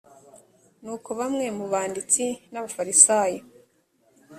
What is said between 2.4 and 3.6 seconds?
n abafarisayo